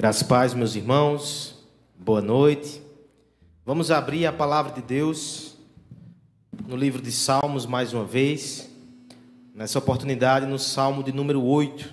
[0.00, 1.62] Graças paz, meus irmãos.
[1.94, 2.80] Boa noite.
[3.66, 5.58] Vamos abrir a palavra de Deus
[6.66, 8.70] no livro de Salmos mais uma vez.
[9.54, 11.92] Nessa oportunidade no Salmo de número 8.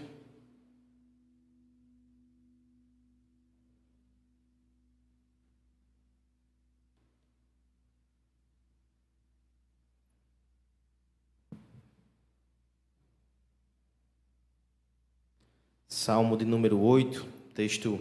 [15.89, 17.99] Salmo de número 8, texto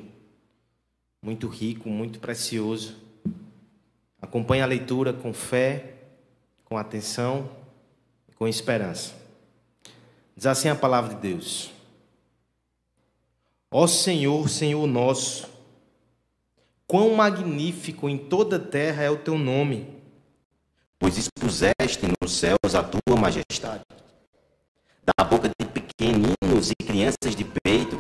[1.22, 2.94] muito rico, muito precioso.
[4.20, 5.94] Acompanhe a leitura com fé,
[6.66, 7.48] com atenção
[8.28, 9.14] e com esperança.
[10.36, 11.70] Diz assim a palavra de Deus:
[13.70, 15.48] Ó Senhor, Senhor nosso,
[16.86, 19.88] quão magnífico em toda a terra é o teu nome,
[20.98, 23.84] pois expuseste nos céus a tua majestade.
[25.02, 27.98] Da boca de pequeninos e crianças de peito,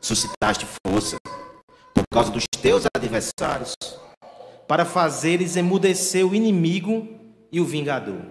[0.00, 1.16] suscitaste força
[1.94, 3.74] por causa dos teus adversários,
[4.68, 7.08] para fazeres emudecer o inimigo
[7.50, 8.22] e o vingador.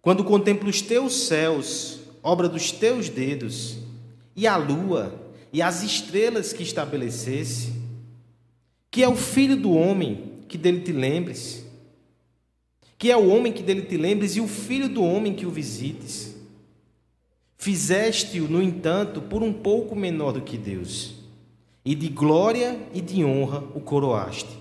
[0.00, 3.78] Quando contemplo os teus céus, obra dos teus dedos,
[4.34, 5.20] e a lua
[5.52, 7.72] e as estrelas que estabelecesse,
[8.90, 11.64] que é o filho do homem que dele te lembres,
[12.98, 15.50] que é o homem que dele te lembres e o filho do homem que o
[15.50, 16.34] visites.
[17.62, 21.14] Fizeste-o, no entanto, por um pouco menor do que Deus,
[21.84, 24.58] e de glória e de honra o coroaste.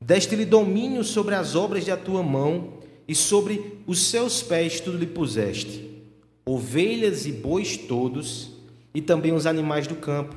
[0.00, 2.72] Deste-lhe domínio sobre as obras de tua mão,
[3.06, 6.02] e sobre os seus pés tudo lhe puseste:
[6.44, 8.50] ovelhas e bois todos,
[8.92, 10.34] e também os animais do campo,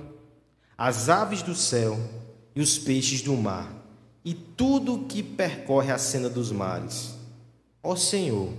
[0.78, 1.98] as aves do céu
[2.56, 3.74] e os peixes do mar,
[4.24, 7.18] e tudo que percorre a senda dos mares.
[7.82, 8.54] Ó Senhor,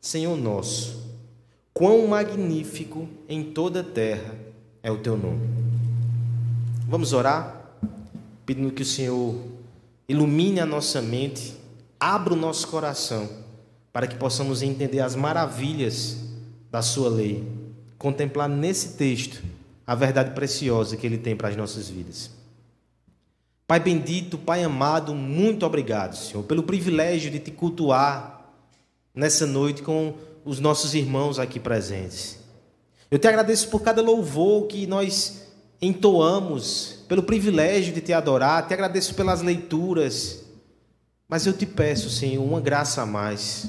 [0.00, 1.09] Senhor nosso,
[1.72, 4.34] Quão magnífico em toda a terra
[4.82, 5.48] é o teu nome.
[6.86, 7.70] Vamos orar,
[8.44, 9.36] pedindo que o Senhor
[10.08, 11.54] ilumine a nossa mente,
[11.98, 13.28] abra o nosso coração,
[13.92, 16.18] para que possamos entender as maravilhas
[16.70, 17.46] da Sua lei,
[17.96, 19.42] contemplar nesse texto
[19.86, 22.30] a verdade preciosa que Ele tem para as nossas vidas.
[23.66, 28.50] Pai bendito, Pai amado, muito obrigado, Senhor, pelo privilégio de te cultuar
[29.14, 30.14] nessa noite com
[30.44, 32.38] os nossos irmãos aqui presentes.
[33.10, 35.42] Eu te agradeço por cada louvor que nós
[35.82, 40.44] entoamos, pelo privilégio de te adorar, te agradeço pelas leituras.
[41.28, 43.68] Mas eu te peço, Senhor, uma graça a mais.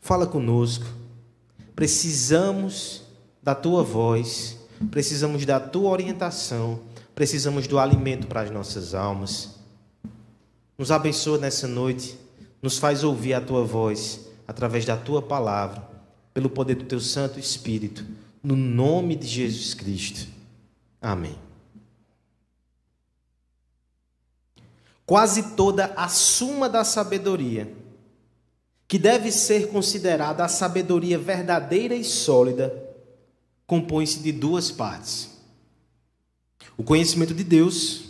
[0.00, 0.86] Fala conosco.
[1.74, 3.02] Precisamos
[3.42, 4.56] da tua voz,
[4.90, 6.80] precisamos da tua orientação,
[7.14, 9.50] precisamos do alimento para as nossas almas.
[10.78, 12.16] Nos abençoa nessa noite,
[12.60, 15.91] nos faz ouvir a tua voz através da tua palavra
[16.34, 18.06] pelo poder do teu Santo Espírito,
[18.42, 20.28] no nome de Jesus Cristo.
[21.00, 21.36] Amém.
[25.04, 27.72] Quase toda a suma da sabedoria,
[28.88, 32.72] que deve ser considerada a sabedoria verdadeira e sólida,
[33.66, 35.30] compõe-se de duas partes:
[36.76, 38.04] o conhecimento de Deus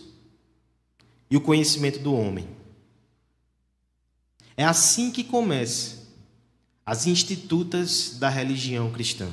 [1.31, 2.49] e o conhecimento do homem.
[4.57, 6.02] É assim que começa
[6.85, 9.29] as Institutas da Religião Cristã.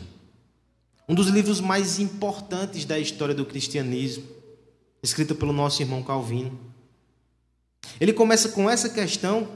[1.08, 4.24] Um dos livros mais importantes da história do cristianismo,
[5.02, 6.60] escrito pelo nosso irmão Calvino.
[8.00, 9.48] Ele começa com essa questão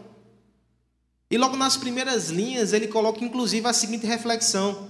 [1.30, 4.90] e logo nas primeiras linhas ele coloca inclusive a seguinte reflexão: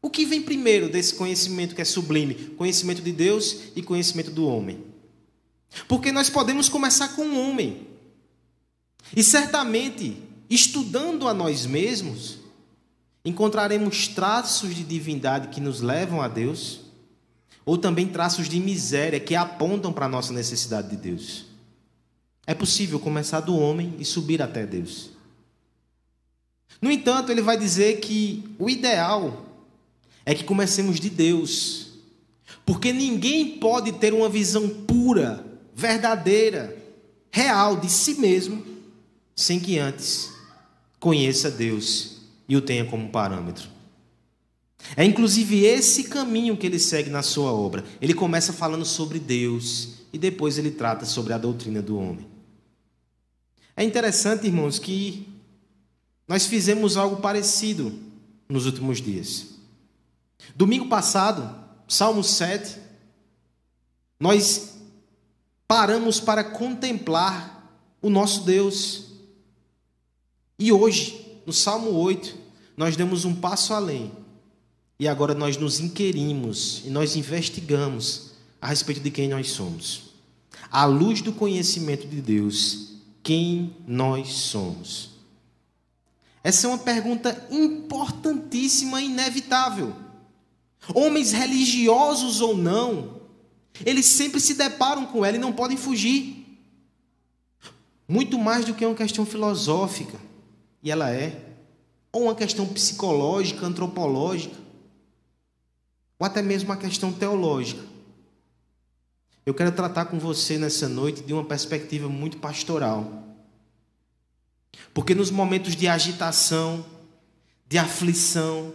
[0.00, 2.34] o que vem primeiro desse conhecimento que é sublime?
[2.56, 4.84] Conhecimento de Deus e conhecimento do homem.
[5.88, 7.88] Porque nós podemos começar com um homem.
[9.16, 12.38] E certamente estudando a nós mesmos,
[13.24, 16.80] encontraremos traços de divindade que nos levam a Deus,
[17.66, 21.44] ou também traços de miséria que apontam para a nossa necessidade de Deus.
[22.46, 25.10] É possível começar do homem e subir até Deus.
[26.80, 29.44] No entanto, ele vai dizer que o ideal
[30.24, 31.88] é que comecemos de Deus,
[32.64, 35.44] porque ninguém pode ter uma visão pura,
[35.74, 36.74] verdadeira,
[37.30, 38.64] real de si mesmo,
[39.36, 40.37] sem que antes
[41.00, 42.18] conheça Deus
[42.48, 43.68] e o tenha como parâmetro.
[44.96, 47.84] É inclusive esse caminho que ele segue na sua obra.
[48.00, 52.26] Ele começa falando sobre Deus e depois ele trata sobre a doutrina do homem.
[53.76, 55.28] É interessante, irmãos, que
[56.26, 57.92] nós fizemos algo parecido
[58.48, 59.58] nos últimos dias.
[60.54, 61.54] Domingo passado,
[61.86, 62.78] Salmo 7,
[64.18, 64.78] nós
[65.66, 69.07] paramos para contemplar o nosso Deus.
[70.58, 72.36] E hoje, no Salmo 8,
[72.76, 74.10] nós demos um passo além.
[74.98, 80.14] E agora nós nos inquirimos e nós investigamos a respeito de quem nós somos.
[80.70, 85.10] À luz do conhecimento de Deus, quem nós somos?
[86.42, 89.94] Essa é uma pergunta importantíssima e inevitável.
[90.92, 93.20] Homens religiosos ou não,
[93.84, 96.58] eles sempre se deparam com ela e não podem fugir.
[98.08, 100.18] Muito mais do que uma questão filosófica,
[100.82, 101.44] e ela é,
[102.12, 104.56] ou uma questão psicológica, antropológica,
[106.18, 107.82] ou até mesmo uma questão teológica.
[109.46, 113.24] Eu quero tratar com você nessa noite de uma perspectiva muito pastoral.
[114.92, 116.84] Porque nos momentos de agitação,
[117.66, 118.74] de aflição,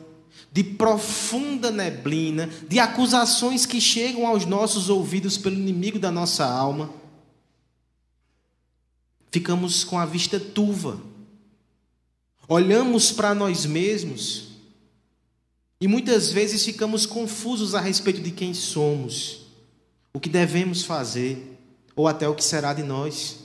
[0.51, 6.89] de profunda neblina, de acusações que chegam aos nossos ouvidos pelo inimigo da nossa alma,
[9.31, 10.99] ficamos com a vista turva.
[12.47, 14.49] Olhamos para nós mesmos
[15.79, 19.47] e muitas vezes ficamos confusos a respeito de quem somos,
[20.13, 21.57] o que devemos fazer
[21.95, 23.39] ou até o que será de nós.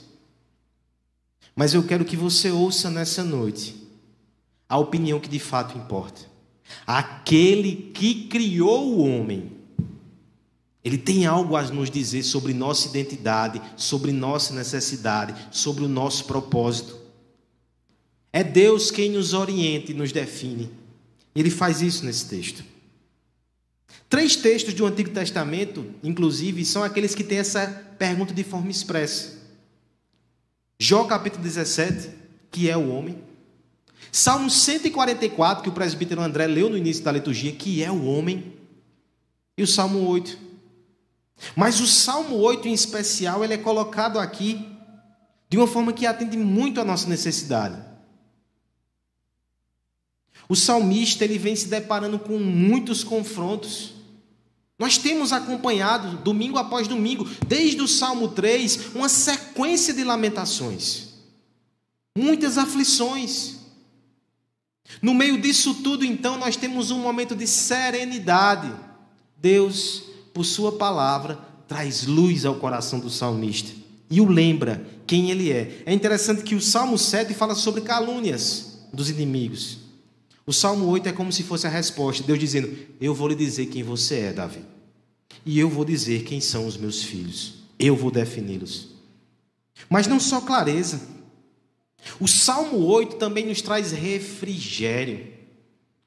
[1.55, 3.75] Mas eu quero que você ouça nessa noite
[4.67, 6.21] a opinião que de fato importa.
[6.85, 9.51] Aquele que criou o homem,
[10.83, 16.25] ele tem algo a nos dizer sobre nossa identidade, sobre nossa necessidade, sobre o nosso
[16.25, 16.98] propósito.
[18.31, 20.71] É Deus quem nos orienta e nos define.
[21.35, 22.63] Ele faz isso nesse texto.
[24.07, 27.67] Três textos do Antigo Testamento, inclusive, são aqueles que têm essa
[27.97, 29.37] pergunta de forma expressa.
[30.79, 32.09] Jó capítulo 17,
[32.51, 33.21] que é o homem.
[34.11, 38.53] Salmo 144, que o presbítero André leu no início da liturgia, que é o homem.
[39.57, 40.37] E o Salmo 8.
[41.55, 44.67] Mas o Salmo 8 em especial, ele é colocado aqui
[45.49, 47.88] de uma forma que atende muito à nossa necessidade.
[50.49, 53.93] O salmista ele vem se deparando com muitos confrontos.
[54.79, 61.09] Nós temos acompanhado, domingo após domingo, desde o Salmo 3, uma sequência de lamentações,
[62.17, 63.57] muitas aflições.
[65.01, 68.73] No meio disso tudo, então, nós temos um momento de serenidade.
[69.37, 70.03] Deus,
[70.33, 71.37] por Sua palavra,
[71.67, 73.69] traz luz ao coração do salmista
[74.09, 75.83] e o lembra quem ele é.
[75.85, 79.88] É interessante que o Salmo 7 fala sobre calúnias dos inimigos.
[80.49, 83.67] O Salmo 8 é como se fosse a resposta, Deus dizendo: Eu vou lhe dizer
[83.67, 84.65] quem você é, Davi.
[85.45, 87.65] E eu vou dizer quem são os meus filhos.
[87.77, 88.87] Eu vou defini-los.
[89.87, 91.01] Mas não só clareza.
[92.19, 95.27] O Salmo 8 também nos traz refrigério.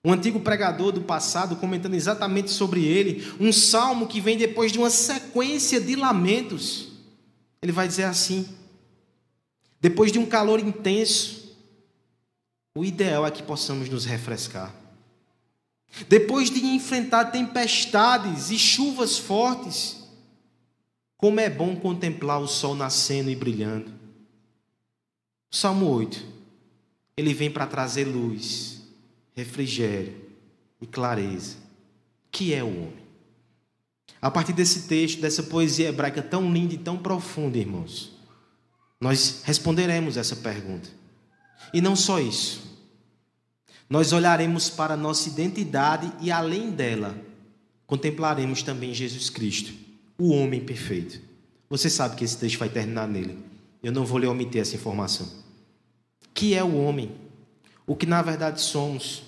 [0.04, 4.78] Um antigo pregador do passado comentando exatamente sobre ele, um salmo que vem depois de
[4.78, 6.88] uma sequência de lamentos.
[7.62, 8.48] Ele vai dizer assim:
[9.80, 11.41] depois de um calor intenso,
[12.74, 14.74] o ideal é que possamos nos refrescar.
[16.08, 20.02] Depois de enfrentar tempestades e chuvas fortes,
[21.18, 23.92] como é bom contemplar o sol nascendo e brilhando.
[25.50, 26.24] O Salmo 8,
[27.16, 28.82] ele vem para trazer luz,
[29.34, 30.18] refrigério
[30.80, 31.56] e clareza.
[32.30, 33.02] Que é o homem?
[34.20, 38.16] A partir desse texto, dessa poesia hebraica tão linda e tão profunda, irmãos,
[38.98, 40.88] nós responderemos essa pergunta.
[41.72, 42.62] E não só isso.
[43.88, 47.14] Nós olharemos para a nossa identidade e, além dela,
[47.86, 49.72] contemplaremos também Jesus Cristo,
[50.18, 51.20] o homem perfeito.
[51.68, 53.38] Você sabe que esse texto vai terminar nele.
[53.82, 55.28] Eu não vou lhe omitir essa informação.
[56.32, 57.12] Que é o homem?
[57.86, 59.22] O que na verdade somos?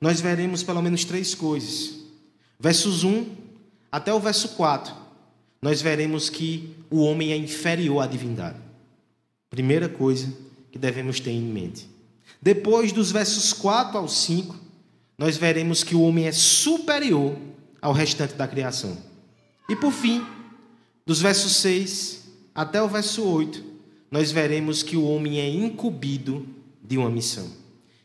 [0.00, 2.00] Nós veremos pelo menos três coisas.
[2.58, 3.26] Versos 1
[3.90, 4.94] até o verso 4,
[5.62, 8.58] nós veremos que o homem é inferior à divindade.
[9.48, 10.32] Primeira coisa
[10.70, 11.88] que devemos ter em mente.
[12.40, 14.56] Depois dos versos 4 ao 5,
[15.16, 17.36] nós veremos que o homem é superior
[17.80, 18.96] ao restante da criação.
[19.68, 20.24] E por fim,
[21.04, 23.64] dos versos 6 até o verso 8,
[24.10, 26.46] nós veremos que o homem é incumbido
[26.82, 27.50] de uma missão.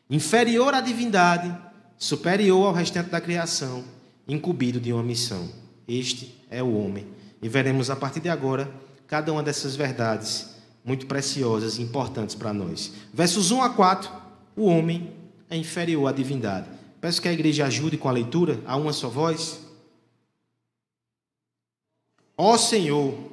[0.10, 1.56] Inferior à divindade,
[1.98, 3.84] superior ao restante da criação,
[4.28, 5.50] incumbido de uma missão.
[5.88, 7.08] Este é o homem.
[7.42, 8.70] E veremos a partir de agora
[9.08, 10.53] cada uma dessas verdades
[10.84, 12.94] muito preciosas e importantes para nós.
[13.14, 14.24] Versos 1 a 4
[14.56, 15.12] o homem
[15.50, 16.68] é inferior à divindade.
[17.02, 19.60] Peço que a igreja ajude com a leitura, a uma só voz.
[22.38, 23.33] Ó Senhor,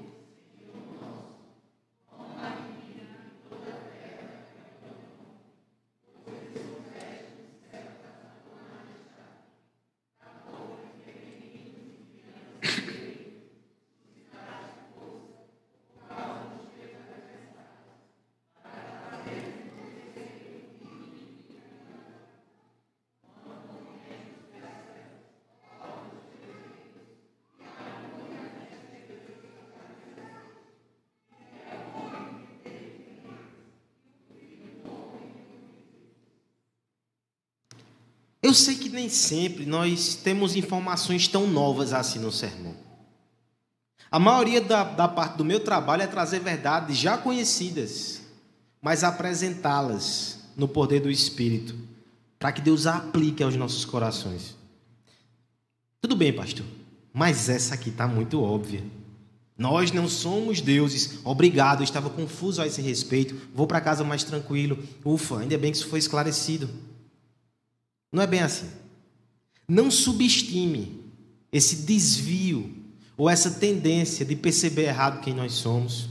[38.50, 42.74] Eu sei que nem sempre nós temos informações tão novas assim no sermão.
[44.10, 48.22] A maioria da, da parte do meu trabalho é trazer verdades já conhecidas,
[48.82, 51.76] mas apresentá-las no poder do Espírito,
[52.40, 54.56] para que Deus a aplique aos nossos corações.
[56.00, 56.66] Tudo bem, pastor,
[57.12, 58.82] mas essa aqui está muito óbvia.
[59.56, 61.20] Nós não somos deuses.
[61.22, 63.40] Obrigado, eu estava confuso a esse respeito.
[63.54, 64.76] Vou para casa mais tranquilo.
[65.04, 66.68] Ufa, ainda bem que isso foi esclarecido.
[68.12, 68.70] Não é bem assim.
[69.68, 71.04] Não subestime
[71.52, 72.74] esse desvio
[73.16, 76.08] ou essa tendência de perceber errado quem nós somos.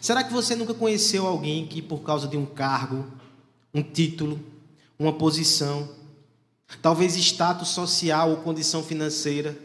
[0.00, 3.04] Será que você nunca conheceu alguém que, por causa de um cargo,
[3.74, 4.40] um título,
[4.98, 5.88] uma posição,
[6.80, 9.58] talvez status social ou condição financeira,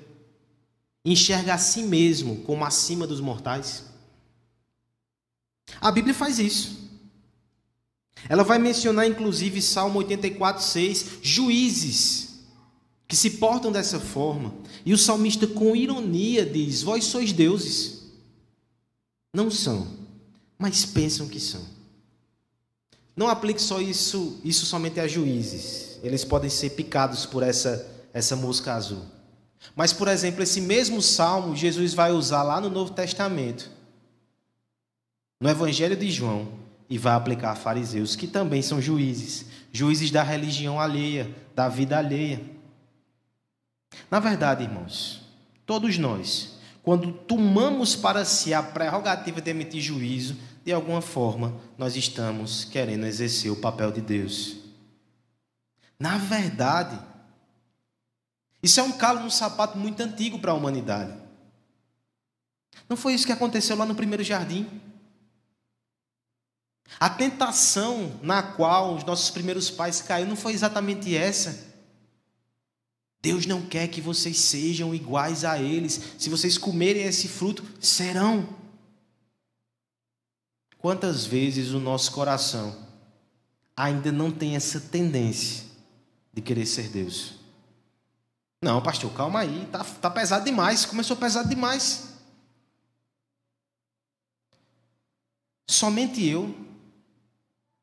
[1.03, 3.86] enxerga a si mesmo como acima dos mortais?
[5.79, 6.85] A Bíblia faz isso.
[8.27, 12.25] Ela vai mencionar, inclusive, Salmo 84, 6, juízes
[13.08, 14.53] que se portam dessa forma.
[14.86, 18.03] E o salmista, com ironia, diz: Vós sois deuses.
[19.34, 19.88] Não são,
[20.58, 21.62] mas pensam que são.
[23.15, 26.00] Não aplique só isso, isso somente a juízes.
[26.03, 29.01] Eles podem ser picados por essa, essa mosca azul.
[29.75, 33.70] Mas, por exemplo, esse mesmo salmo Jesus vai usar lá no Novo Testamento,
[35.39, 36.48] no Evangelho de João,
[36.89, 41.98] e vai aplicar a fariseus, que também são juízes, juízes da religião alheia, da vida
[41.98, 42.42] alheia.
[44.10, 45.22] Na verdade, irmãos,
[45.65, 51.96] todos nós, quando tomamos para si a prerrogativa de emitir juízo, de alguma forma nós
[51.96, 54.58] estamos querendo exercer o papel de Deus.
[56.00, 57.00] Na verdade,
[58.62, 61.13] isso é um calo no sapato muito antigo para a humanidade.
[62.89, 64.68] Não foi isso que aconteceu lá no primeiro jardim?
[67.00, 71.74] A tentação na qual os nossos primeiros pais caíram não foi exatamente essa.
[73.22, 76.00] Deus não quer que vocês sejam iguais a eles.
[76.18, 78.48] Se vocês comerem esse fruto, serão.
[80.77, 82.86] Quantas vezes o nosso coração
[83.75, 85.65] ainda não tem essa tendência
[86.32, 87.34] de querer ser Deus?
[88.62, 92.13] Não, pastor, calma aí, tá, tá pesado demais, começou pesado demais.
[95.68, 96.56] Somente eu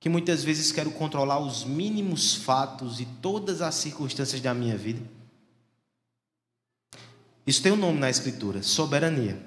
[0.03, 5.01] que muitas vezes quero controlar os mínimos fatos e todas as circunstâncias da minha vida.
[7.47, 9.41] Isso tem um nome na Escritura: soberania.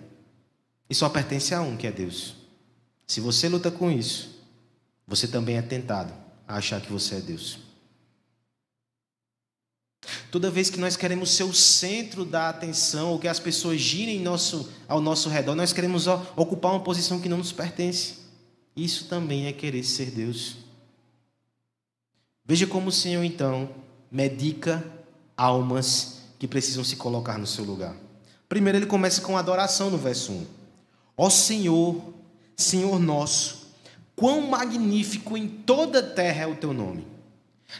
[0.89, 2.35] E só pertence a um, que é Deus.
[3.05, 4.39] Se você luta com isso,
[5.05, 6.13] você também é tentado
[6.47, 7.59] a achar que você é Deus.
[10.31, 14.21] Toda vez que nós queremos ser o centro da atenção, ou que as pessoas girem
[14.21, 18.24] nosso, ao nosso redor, nós queremos ocupar uma posição que não nos pertence.
[18.75, 20.57] Isso também é querer ser Deus.
[22.45, 23.69] Veja como o Senhor, então,
[24.11, 24.85] medica
[25.37, 27.95] almas que precisam se colocar no seu lugar.
[28.47, 30.45] Primeiro, ele começa com adoração no verso 1.
[31.17, 32.13] Ó Senhor,
[32.55, 33.67] Senhor nosso,
[34.15, 37.07] quão magnífico em toda a terra é o teu nome.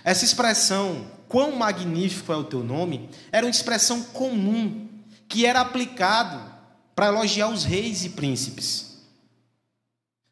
[0.04, 4.88] Essa expressão, quão magnífico é o teu nome, era uma expressão comum
[5.28, 6.52] que era aplicado
[6.96, 8.95] para elogiar os reis e príncipes.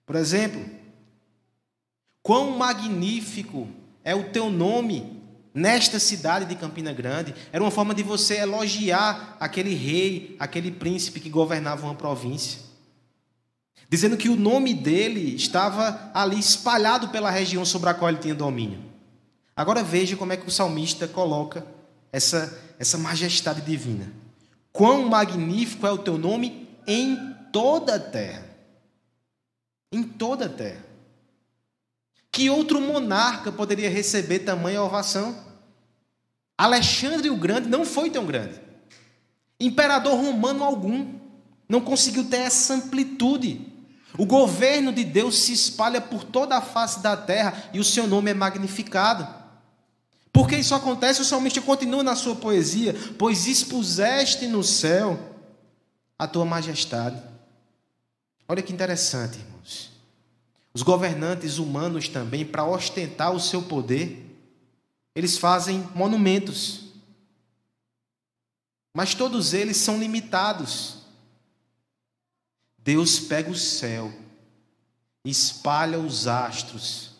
[0.05, 0.63] Por exemplo,
[2.21, 3.67] quão magnífico
[4.03, 5.21] é o teu nome
[5.53, 7.33] nesta cidade de Campina Grande.
[7.51, 12.59] Era uma forma de você elogiar aquele rei, aquele príncipe que governava uma província.
[13.87, 18.33] Dizendo que o nome dele estava ali espalhado pela região sobre a qual ele tinha
[18.33, 18.79] domínio.
[19.55, 21.65] Agora veja como é que o salmista coloca
[22.11, 24.11] essa, essa majestade divina.
[24.71, 28.52] Quão magnífico é o teu nome em toda a terra
[29.93, 30.83] em toda a terra.
[32.31, 35.37] Que outro monarca poderia receber tamanha ovação?
[36.57, 38.59] Alexandre o Grande não foi tão grande.
[39.59, 41.19] Imperador romano algum
[41.69, 43.71] não conseguiu ter essa amplitude.
[44.17, 48.07] O governo de Deus se espalha por toda a face da terra e o seu
[48.07, 49.27] nome é magnificado.
[50.31, 55.19] Porque isso acontece, o salmista continua na sua poesia: Pois expuseste no céu
[56.17, 57.32] a tua majestade.
[58.47, 59.91] Olha que interessante, irmãos.
[60.73, 64.23] Os governantes humanos também, para ostentar o seu poder,
[65.15, 66.85] eles fazem monumentos.
[68.93, 70.97] Mas todos eles são limitados.
[72.77, 74.11] Deus pega o céu,
[75.23, 77.11] espalha os astros,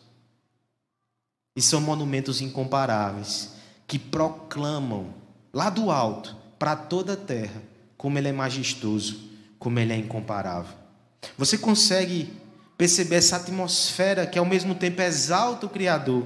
[1.56, 3.52] e são monumentos incomparáveis
[3.86, 5.14] que proclamam
[5.52, 7.62] lá do alto para toda a terra
[7.96, 10.83] como ele é majestoso, como ele é incomparável.
[11.36, 12.32] Você consegue
[12.76, 16.24] perceber essa atmosfera que ao mesmo tempo exalta o Criador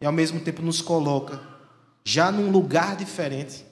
[0.00, 1.40] e ao mesmo tempo nos coloca
[2.04, 3.64] já num lugar diferente.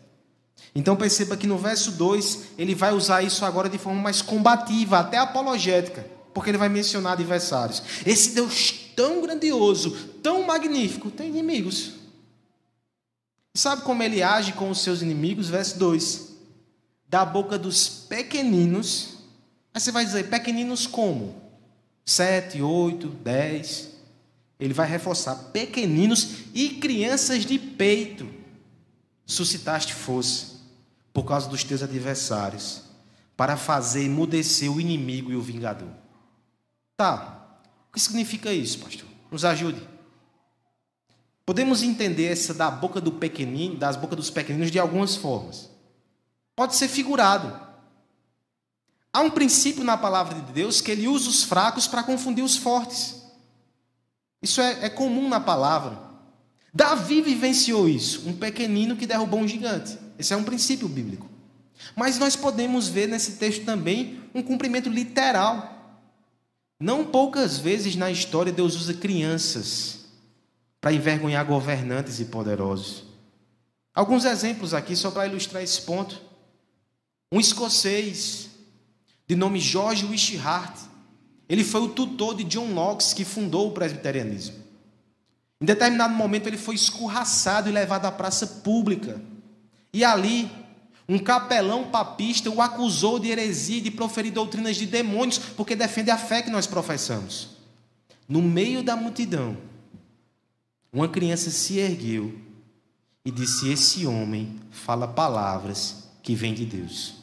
[0.75, 4.99] Então perceba que no verso 2 ele vai usar isso agora de forma mais combativa,
[4.99, 7.83] até apologética, porque ele vai mencionar adversários.
[8.05, 9.91] Esse Deus tão grandioso,
[10.23, 11.93] tão magnífico, tem inimigos.
[13.55, 15.49] Sabe como ele age com os seus inimigos?
[15.49, 16.29] Verso 2:
[17.09, 19.18] Da boca dos pequeninos.
[19.73, 21.41] Aí você vai dizer, pequeninos como?
[22.05, 23.91] Sete, oito, dez.
[24.59, 28.29] Ele vai reforçar, pequeninos e crianças de peito.
[29.25, 30.59] Suscitaste força
[31.13, 32.83] por causa dos teus adversários,
[33.37, 35.91] para fazer emudecer o inimigo e o vingador.
[36.97, 37.59] Tá,
[37.89, 39.09] o que significa isso, pastor?
[39.31, 39.81] Nos ajude.
[41.45, 45.71] Podemos entender essa da boca do pequenino, das bocas dos pequeninos de algumas formas.
[46.55, 47.68] Pode ser figurado.
[49.19, 52.57] Há um princípio na palavra de Deus que ele usa os fracos para confundir os
[52.57, 53.17] fortes.
[54.41, 55.99] Isso é, é comum na palavra.
[56.73, 59.99] Davi vivenciou isso, um pequenino que derrubou um gigante.
[60.17, 61.29] Esse é um princípio bíblico.
[61.97, 66.01] Mas nós podemos ver nesse texto também um cumprimento literal.
[66.79, 70.05] Não poucas vezes na história Deus usa crianças
[70.81, 73.03] para envergonhar governantes e poderosos.
[73.93, 76.23] Alguns exemplos aqui só para ilustrar esse ponto.
[77.33, 78.49] Um escocês
[79.29, 80.75] de nome George Wishart,
[81.49, 84.57] ele foi o tutor de John Knox que fundou o presbiterianismo.
[85.61, 89.21] Em determinado momento ele foi escorraçado e levado à praça pública
[89.93, 90.51] e ali,
[91.09, 96.11] um capelão papista o acusou de heresia e de proferir doutrinas de demônios, porque defende
[96.11, 97.49] a fé que nós professamos.
[98.29, 99.57] No meio da multidão,
[100.93, 102.39] uma criança se ergueu
[103.25, 107.18] e disse: Esse homem fala palavras que vêm de Deus.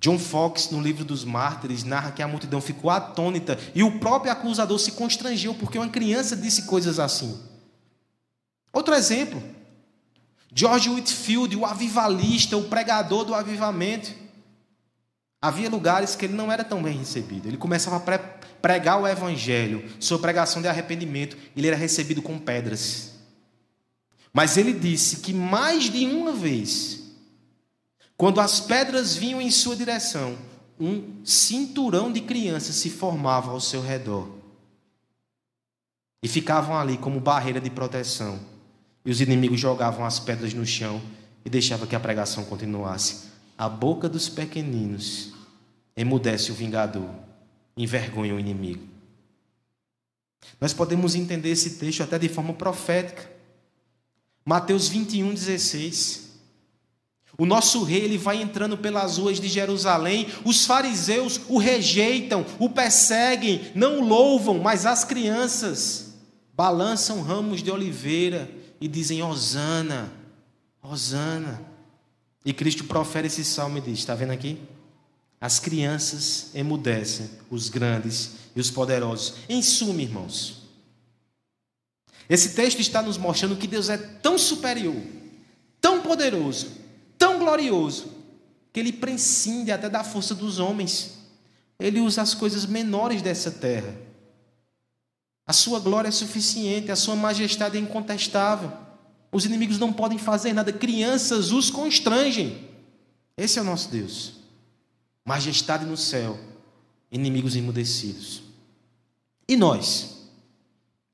[0.00, 4.32] John Fox, no livro dos Mártires, narra que a multidão ficou atônita e o próprio
[4.32, 7.38] acusador se constrangeu porque uma criança disse coisas assim.
[8.72, 9.42] Outro exemplo,
[10.54, 14.10] George Whitfield, o avivalista, o pregador do avivamento.
[15.42, 17.46] Havia lugares que ele não era tão bem recebido.
[17.46, 18.18] Ele começava a
[18.62, 23.12] pregar o evangelho, sua pregação de arrependimento, ele era recebido com pedras.
[24.32, 26.99] Mas ele disse que mais de uma vez,
[28.20, 30.36] quando as pedras vinham em sua direção,
[30.78, 34.28] um cinturão de crianças se formava ao seu redor.
[36.22, 38.38] E ficavam ali como barreira de proteção
[39.06, 41.00] e os inimigos jogavam as pedras no chão
[41.46, 43.30] e deixavam que a pregação continuasse.
[43.56, 45.32] A boca dos pequeninos
[45.96, 47.08] emudece o vingador,
[47.74, 48.86] envergonha o inimigo.
[50.60, 53.30] Nós podemos entender esse texto até de forma profética.
[54.44, 56.29] Mateus 21, 16.
[57.40, 62.68] O nosso rei ele vai entrando pelas ruas de Jerusalém, os fariseus o rejeitam, o
[62.68, 66.18] perseguem, não o louvam, mas as crianças
[66.54, 70.12] balançam ramos de oliveira e dizem: Hosana,
[70.82, 71.62] Hosana.
[72.44, 74.58] E Cristo profere esse salmo e diz: Está vendo aqui?
[75.40, 79.36] As crianças emudecem, os grandes e os poderosos.
[79.48, 80.58] Em suma, irmãos,
[82.28, 85.02] esse texto está nos mostrando que Deus é tão superior,
[85.80, 86.79] tão poderoso,
[87.20, 88.10] tão glorioso,
[88.72, 91.18] que ele prescinde até da força dos homens.
[91.78, 94.10] Ele usa as coisas menores dessa terra
[95.50, 98.70] a sua glória é suficiente, a sua majestade é incontestável.
[99.32, 102.68] Os inimigos não podem fazer nada, crianças os constrangem.
[103.36, 104.34] Esse é o nosso Deus.
[105.24, 106.38] Majestade no céu,
[107.10, 108.44] inimigos emudecidos.
[109.48, 110.28] E nós?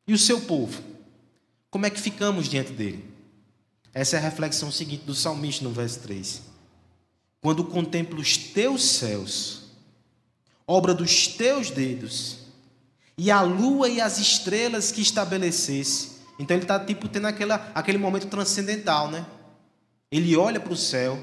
[0.07, 0.83] E o seu povo?
[1.71, 3.03] Como é que ficamos diante dele?
[3.97, 6.43] Essa é a reflexão seguinte do salmista no verso 3.
[7.41, 9.63] Quando contemplo os teus céus,
[10.67, 12.41] obra dos teus dedos,
[13.17, 16.19] e a lua e as estrelas que estabelecesse.
[16.39, 19.25] Então ele está tipo tendo aquela, aquele momento transcendental, né?
[20.13, 21.19] Ele olha para o céu,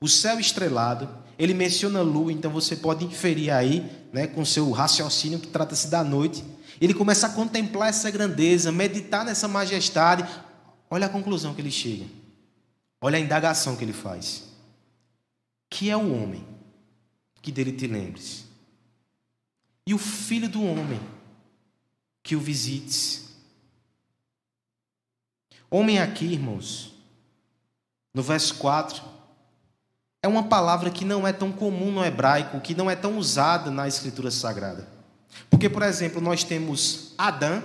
[0.00, 1.06] o céu estrelado,
[1.38, 5.88] ele menciona a lua, então você pode inferir aí, né, com seu raciocínio que trata-se
[5.88, 6.42] da noite.
[6.80, 10.26] Ele começa a contemplar essa grandeza, meditar nessa majestade.
[10.90, 12.06] Olha a conclusão que ele chega.
[13.00, 14.44] Olha a indagação que ele faz.
[15.68, 16.46] Que é o homem
[17.42, 18.46] que dele te lembres?
[19.86, 21.00] E o filho do homem
[22.22, 23.24] que o visites.
[25.70, 26.94] Homem aqui, irmãos,
[28.14, 29.02] no verso 4,
[30.22, 33.70] é uma palavra que não é tão comum no hebraico, que não é tão usada
[33.70, 34.88] na Escritura Sagrada.
[35.50, 37.62] Porque, por exemplo, nós temos Adão,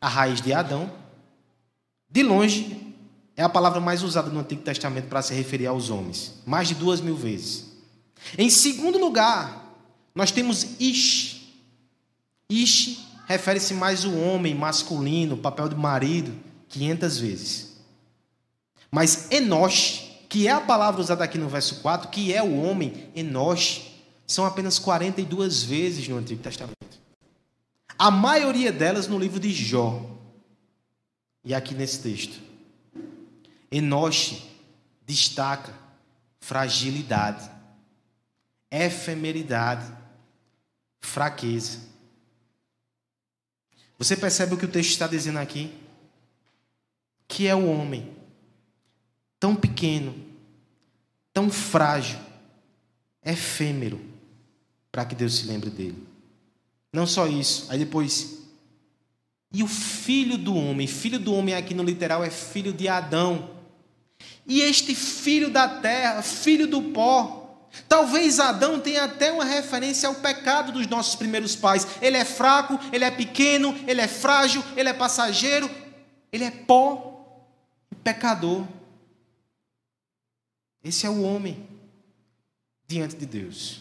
[0.00, 0.90] a raiz de Adão.
[2.10, 2.94] De longe,
[3.36, 6.74] é a palavra mais usada no Antigo Testamento para se referir aos homens, mais de
[6.74, 7.66] duas mil vezes.
[8.36, 9.76] Em segundo lugar,
[10.14, 11.54] nós temos Ish.
[12.50, 16.32] Ish refere-se mais ao homem masculino, papel de marido,
[16.68, 17.76] 500 vezes.
[18.90, 23.10] Mas Enosh, que é a palavra usada aqui no verso 4, que é o homem,
[23.14, 23.82] Enosh,
[24.26, 26.76] são apenas 42 vezes no Antigo Testamento.
[27.98, 30.17] A maioria delas no livro de Jó.
[31.48, 32.38] E aqui nesse texto.
[33.72, 34.42] Enosh
[35.06, 35.72] destaca
[36.38, 37.50] fragilidade,
[38.70, 39.90] efemeridade,
[41.00, 41.80] fraqueza.
[43.98, 45.74] Você percebe o que o texto está dizendo aqui?
[47.26, 48.14] Que é o homem
[49.40, 50.14] tão pequeno,
[51.32, 52.18] tão frágil,
[53.24, 53.98] efêmero,
[54.92, 56.06] para que Deus se lembre dele.
[56.92, 58.36] Não só isso, aí depois.
[59.52, 63.50] E o filho do homem, filho do homem aqui no literal é filho de Adão.
[64.46, 67.38] E este filho da terra, filho do pó,
[67.88, 71.86] Talvez Adão tenha até uma referência ao pecado dos nossos primeiros pais.
[72.00, 75.70] Ele é fraco, ele é pequeno, ele é frágil, ele é passageiro,
[76.32, 77.44] ele é pó
[77.90, 78.66] e pecador.
[80.82, 81.68] Esse é o homem
[82.86, 83.80] diante de Deus.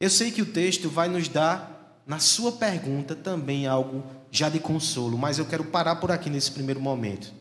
[0.00, 4.58] Eu sei que o texto vai nos dar, na sua pergunta, também algo já de
[4.58, 7.32] consolo, mas eu quero parar por aqui nesse primeiro momento,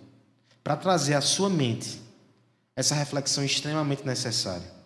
[0.63, 2.01] para trazer à sua mente
[2.75, 4.77] essa reflexão extremamente necessária.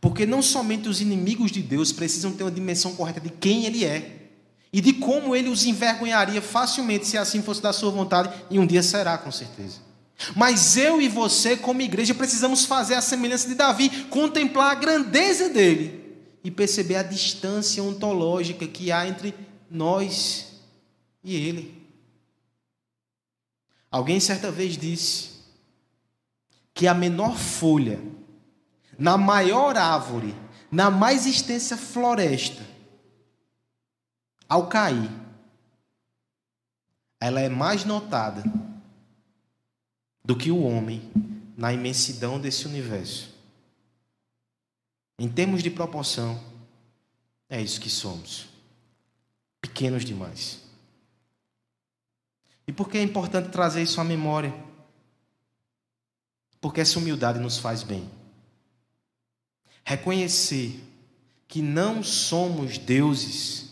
[0.00, 3.84] Porque não somente os inimigos de Deus precisam ter uma dimensão correta de quem Ele
[3.84, 4.30] é
[4.72, 8.66] e de como Ele os envergonharia facilmente se assim fosse da Sua vontade, e um
[8.66, 9.86] dia será, com certeza.
[10.34, 15.48] Mas eu e você, como igreja, precisamos fazer a semelhança de Davi, contemplar a grandeza
[15.48, 16.04] dele
[16.42, 19.34] e perceber a distância ontológica que há entre
[19.70, 20.55] nós
[21.26, 21.86] e ele.
[23.90, 25.42] Alguém certa vez disse
[26.72, 28.00] que a menor folha
[28.98, 30.34] na maior árvore,
[30.70, 32.64] na mais extensa floresta,
[34.48, 35.10] ao cair,
[37.20, 38.44] ela é mais notada
[40.24, 41.10] do que o homem
[41.56, 43.34] na imensidão desse universo.
[45.18, 46.40] Em termos de proporção,
[47.48, 48.48] é isso que somos.
[49.60, 50.65] Pequenos demais.
[52.66, 54.52] E por que é importante trazer isso à memória?
[56.60, 58.10] Porque essa humildade nos faz bem.
[59.84, 60.82] Reconhecer
[61.46, 63.70] que não somos deuses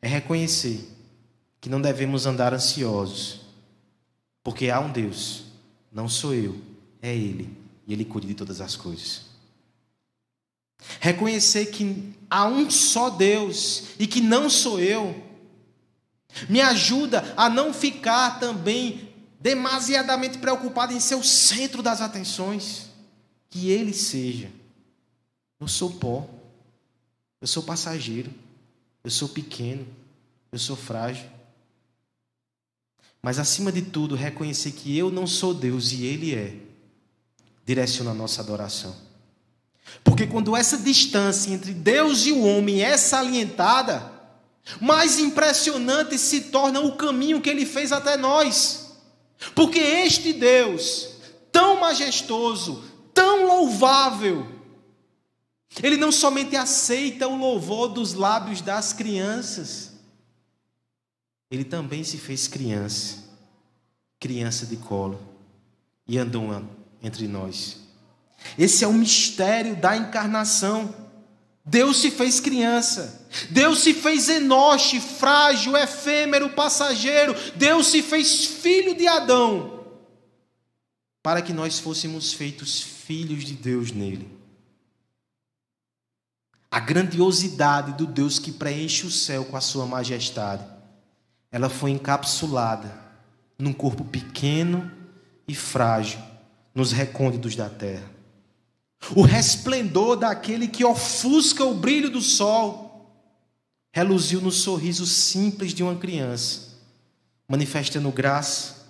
[0.00, 0.88] é reconhecer
[1.60, 3.40] que não devemos andar ansiosos,
[4.42, 5.44] porque há um Deus,
[5.92, 6.58] não sou eu,
[7.02, 7.54] é Ele,
[7.86, 9.26] e Ele cuida de todas as coisas.
[11.00, 15.25] Reconhecer que há um só Deus e que não sou eu,
[16.48, 19.08] me ajuda a não ficar também
[19.40, 22.90] demasiadamente preocupado em ser o centro das atenções.
[23.48, 24.50] Que Ele seja.
[25.58, 26.28] Eu sou pó,
[27.40, 28.30] eu sou passageiro,
[29.02, 29.86] eu sou pequeno,
[30.52, 31.28] eu sou frágil.
[33.22, 36.56] Mas acima de tudo, reconhecer que eu não sou Deus e Ele é,
[37.64, 38.94] direciona a nossa adoração.
[40.04, 44.12] Porque quando essa distância entre Deus e o homem é salientada,
[44.80, 48.96] mais impressionante se torna o caminho que ele fez até nós.
[49.54, 51.08] Porque este Deus,
[51.52, 54.46] tão majestoso, tão louvável,
[55.82, 59.92] ele não somente aceita o louvor dos lábios das crianças,
[61.50, 63.18] ele também se fez criança,
[64.18, 65.20] criança de colo,
[66.08, 66.50] e andou
[67.02, 67.78] entre nós.
[68.58, 71.05] Esse é o mistério da encarnação.
[71.66, 73.26] Deus se fez criança.
[73.50, 77.34] Deus se fez enoche, frágil, efêmero, passageiro.
[77.56, 79.84] Deus se fez filho de Adão.
[81.20, 84.30] Para que nós fôssemos feitos filhos de Deus nele.
[86.70, 90.64] A grandiosidade do Deus que preenche o céu com a sua majestade.
[91.50, 92.94] Ela foi encapsulada
[93.58, 94.88] num corpo pequeno
[95.48, 96.20] e frágil
[96.72, 98.15] nos recônditos da terra.
[99.14, 102.86] O resplendor daquele que ofusca o brilho do sol
[103.92, 106.76] reluziu no sorriso simples de uma criança,
[107.48, 108.88] manifestando graça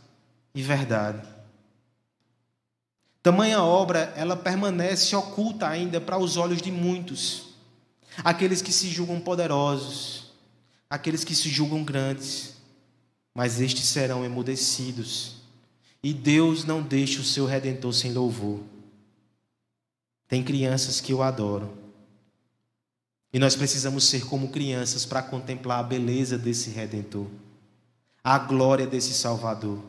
[0.55, 1.23] e verdade.
[3.23, 7.55] Tamanha obra, ela permanece oculta ainda para os olhos de muitos,
[8.25, 10.33] aqueles que se julgam poderosos,
[10.89, 12.55] aqueles que se julgam grandes,
[13.35, 15.37] mas estes serão emudecidos,
[16.03, 18.61] e Deus não deixa o seu redentor sem louvor.
[20.29, 21.77] Tem crianças que eu adoro.
[23.33, 27.27] E nós precisamos ser como crianças para contemplar a beleza desse redentor,
[28.25, 29.83] a glória desse Salvador.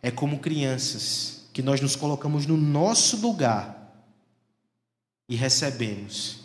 [0.00, 3.78] É como crianças que nós nos colocamos no nosso lugar
[5.28, 6.40] e recebemos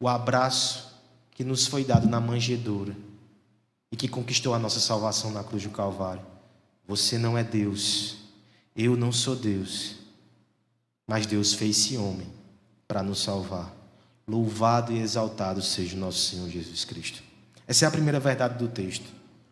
[0.00, 0.94] o abraço
[1.30, 2.96] que nos foi dado na manjedoura
[3.90, 6.24] e que conquistou a nossa salvação na cruz do Calvário.
[6.86, 8.16] Você não é Deus,
[8.76, 9.96] eu não sou Deus,
[11.06, 12.28] mas Deus fez-se homem
[12.86, 13.72] para nos salvar.
[14.26, 17.22] Louvado e exaltado seja o nosso Senhor Jesus Cristo.
[17.66, 19.06] Essa é a primeira verdade do texto.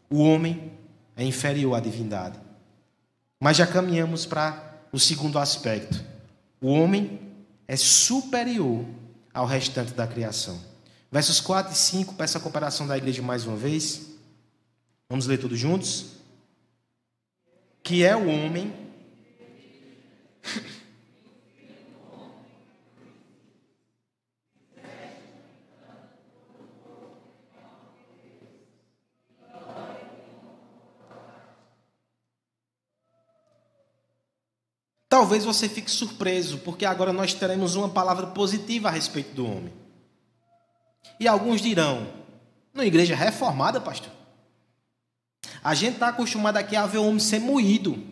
[0.09, 0.73] O homem
[1.17, 2.39] é inferior à divindade.
[3.39, 6.03] Mas já caminhamos para o segundo aspecto.
[6.61, 7.21] O homem
[7.67, 8.85] é superior
[9.33, 10.61] ao restante da criação.
[11.11, 14.03] Versos 4 e 5, peço a comparação da igreja mais uma vez.
[15.09, 16.13] Vamos ler tudo juntos?
[17.83, 18.73] Que é o homem
[35.23, 39.73] Talvez você fique surpreso, porque agora nós teremos uma palavra positiva a respeito do homem.
[41.21, 42.09] E alguns dirão:
[42.75, 44.11] na igreja reformada, pastor?
[45.63, 48.05] A gente está acostumado aqui a ver o homem ser moído,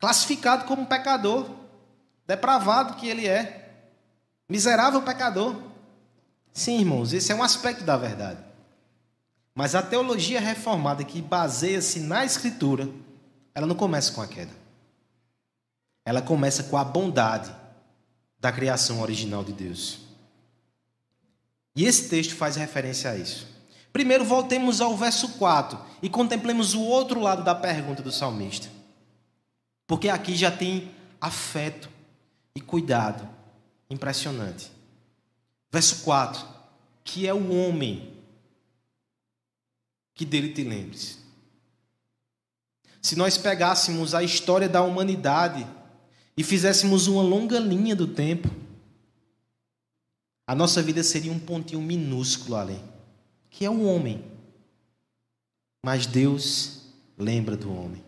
[0.00, 1.48] classificado como pecador,
[2.26, 3.86] depravado que ele é,
[4.48, 5.54] miserável pecador.
[6.52, 8.40] Sim, irmãos, esse é um aspecto da verdade.
[9.54, 12.88] Mas a teologia reformada que baseia-se na Escritura,
[13.54, 14.61] ela não começa com a queda
[16.04, 17.54] ela começa com a bondade
[18.38, 20.00] da criação original de Deus.
[21.76, 23.46] E esse texto faz referência a isso.
[23.92, 28.68] Primeiro, voltemos ao verso 4 e contemplemos o outro lado da pergunta do salmista.
[29.86, 31.88] Porque aqui já tem afeto
[32.54, 33.28] e cuidado
[33.88, 34.70] impressionante.
[35.70, 36.46] Verso 4:
[37.04, 38.12] Que é o homem
[40.14, 41.18] que dele te lembres.
[43.00, 45.66] Se nós pegássemos a história da humanidade
[46.36, 48.48] e fizéssemos uma longa linha do tempo,
[50.46, 52.80] a nossa vida seria um pontinho minúsculo ali,
[53.50, 54.24] que é o homem.
[55.84, 56.82] Mas Deus
[57.18, 58.02] lembra do homem.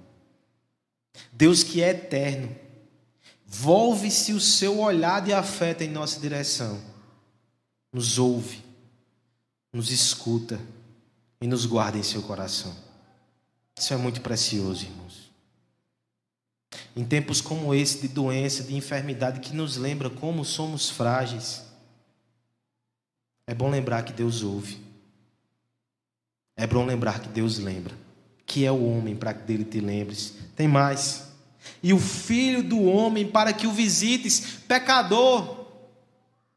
[1.32, 2.54] Deus que é eterno,
[3.46, 6.80] volve-se o seu olhar de afeto em nossa direção,
[7.92, 8.64] nos ouve,
[9.72, 10.60] nos escuta
[11.40, 12.74] e nos guarda em seu coração.
[13.78, 15.23] Isso é muito precioso, irmãos.
[16.96, 21.64] Em tempos como esse, de doença, de enfermidade, que nos lembra como somos frágeis,
[23.46, 24.78] é bom lembrar que Deus ouve.
[26.56, 27.94] É bom lembrar que Deus lembra.
[28.46, 30.34] Que é o homem para que dele te lembres.
[30.56, 31.28] Tem mais.
[31.82, 35.63] E o filho do homem para que o visites, pecador,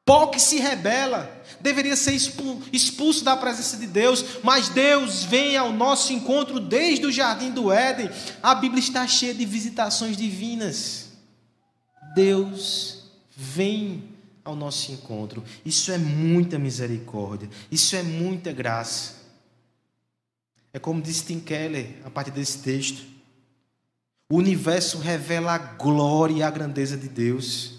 [0.08, 5.74] Pó que se rebela deveria ser expulso da presença de Deus, mas Deus vem ao
[5.74, 8.10] nosso encontro desde o jardim do Éden.
[8.42, 11.10] A Bíblia está cheia de visitações divinas.
[12.16, 13.04] Deus
[13.36, 14.16] vem
[14.46, 15.44] ao nosso encontro.
[15.66, 19.16] Isso é muita misericórdia, isso é muita graça.
[20.72, 23.04] É como disse Tim Keller a partir desse texto.
[24.32, 27.77] O universo revela a glória e a grandeza de Deus.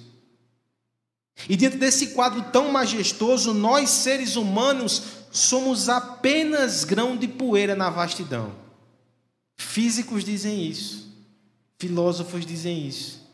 [1.46, 7.90] E diante desse quadro tão majestoso, nós seres humanos somos apenas grão de poeira na
[7.90, 8.54] vastidão.
[9.56, 11.14] Físicos dizem isso,
[11.78, 13.28] filósofos dizem isso.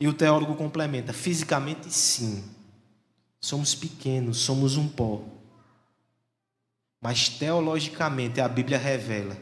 [0.00, 2.44] E o teólogo complementa: fisicamente, sim.
[3.40, 5.22] Somos pequenos, somos um pó.
[7.00, 9.36] Mas teologicamente, a Bíblia revela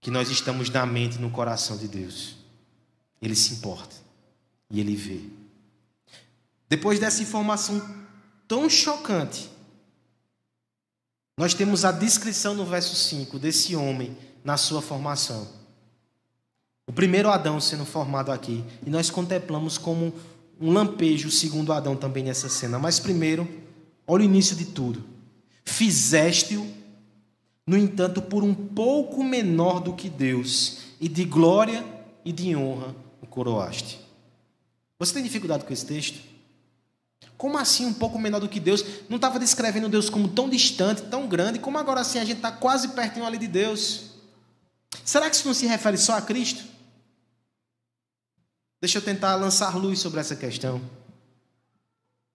[0.00, 2.34] que nós estamos na mente e no coração de Deus.
[3.22, 3.94] Ele se importa
[4.68, 5.39] e ele vê.
[6.70, 7.82] Depois dessa informação
[8.46, 9.50] tão chocante,
[11.36, 15.48] nós temos a descrição no verso 5 desse homem na sua formação.
[16.86, 20.14] O primeiro Adão sendo formado aqui, e nós contemplamos como
[20.60, 22.78] um lampejo o segundo Adão também nessa cena.
[22.78, 23.48] Mas primeiro,
[24.06, 25.02] olha o início de tudo.
[25.64, 26.72] Fizeste-o,
[27.66, 31.84] no entanto, por um pouco menor do que Deus, e de glória
[32.24, 33.98] e de honra o coroaste.
[34.98, 36.29] Você tem dificuldade com esse texto?
[37.40, 38.84] Como assim um pouco menor do que Deus?
[39.08, 42.52] Não estava descrevendo Deus como tão distante, tão grande, como agora assim a gente está
[42.52, 44.10] quase pertinho ali de Deus?
[45.02, 46.62] Será que isso não se refere só a Cristo?
[48.78, 50.82] Deixa eu tentar lançar luz sobre essa questão.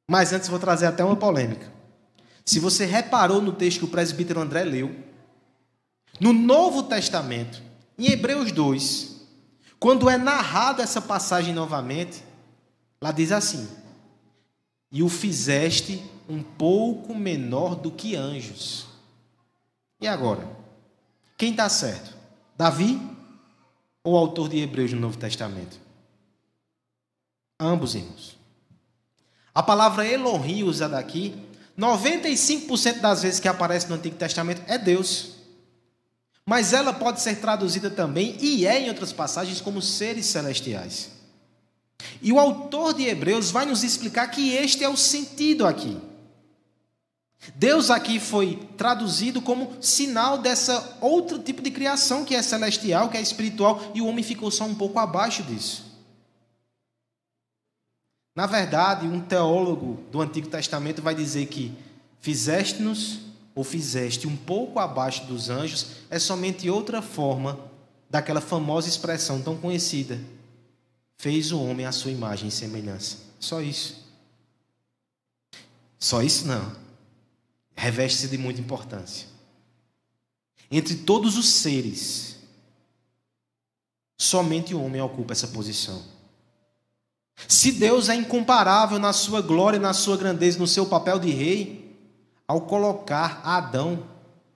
[0.09, 1.71] Mas antes vou trazer até uma polêmica.
[2.43, 4.95] Se você reparou no texto que o presbítero André leu,
[6.19, 7.61] no Novo Testamento,
[7.95, 9.21] em Hebreus 2,
[9.79, 12.23] quando é narrada essa passagem novamente,
[12.99, 13.84] lá diz assim:
[14.95, 18.85] e o fizeste um pouco menor do que anjos.
[19.99, 20.47] E agora?
[21.37, 22.15] Quem está certo?
[22.57, 22.97] Davi
[24.01, 25.77] ou o autor de Hebreus no Novo Testamento?
[27.59, 28.37] Ambos, irmãos.
[29.53, 31.35] A palavra Elohim usada aqui
[31.77, 35.31] 95% das vezes que aparece no Antigo Testamento é Deus.
[36.45, 41.14] Mas ela pode ser traduzida também, e é em outras passagens, como seres celestiais.
[42.21, 45.97] E o autor de Hebreus vai nos explicar que este é o sentido aqui.
[47.53, 53.17] Deus aqui foi traduzido como sinal dessa outro tipo de criação que é celestial, que
[53.17, 55.85] é espiritual, e o homem ficou só um pouco abaixo disso.
[58.35, 61.73] Na verdade, um teólogo do Antigo Testamento vai dizer que
[62.19, 63.19] fizeste-nos
[63.53, 67.57] ou fizeste um pouco abaixo dos anjos é somente outra forma
[68.09, 70.19] daquela famosa expressão tão conhecida:
[71.17, 73.17] fez o homem à sua imagem e semelhança.
[73.39, 74.05] Só isso.
[75.99, 76.75] Só isso não.
[77.75, 79.27] Reveste-se de muita importância.
[80.69, 82.37] Entre todos os seres,
[84.17, 86.03] somente o homem ocupa essa posição.
[87.47, 91.97] Se Deus é incomparável na sua glória, na sua grandeza, no seu papel de rei,
[92.47, 94.07] ao colocar Adão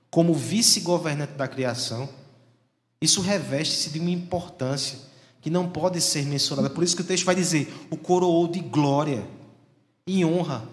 [0.09, 2.09] como vice-governante da criação,
[3.01, 4.99] isso reveste-se de uma importância
[5.41, 6.69] que não pode ser mensurada.
[6.69, 9.27] Por isso que o texto vai dizer: o coroou de glória
[10.05, 10.67] e honra.